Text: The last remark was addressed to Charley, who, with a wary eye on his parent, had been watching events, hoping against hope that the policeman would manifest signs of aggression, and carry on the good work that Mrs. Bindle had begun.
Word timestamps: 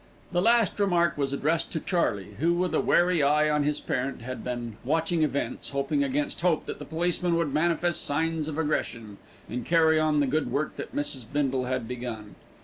The 0.31 0.41
last 0.41 0.79
remark 0.79 1.15
was 1.15 1.31
addressed 1.31 1.71
to 1.73 1.79
Charley, 1.79 2.33
who, 2.39 2.55
with 2.55 2.73
a 2.73 2.79
wary 2.81 3.21
eye 3.21 3.47
on 3.51 3.61
his 3.61 3.79
parent, 3.79 4.23
had 4.23 4.43
been 4.43 4.77
watching 4.83 5.21
events, 5.21 5.69
hoping 5.69 6.03
against 6.03 6.41
hope 6.41 6.65
that 6.65 6.79
the 6.79 6.85
policeman 6.85 7.35
would 7.35 7.53
manifest 7.53 8.03
signs 8.03 8.47
of 8.47 8.57
aggression, 8.57 9.19
and 9.47 9.63
carry 9.63 9.99
on 9.99 10.19
the 10.19 10.25
good 10.25 10.51
work 10.51 10.75
that 10.77 10.95
Mrs. 10.95 11.23
Bindle 11.31 11.65
had 11.65 11.87
begun. 11.87 12.33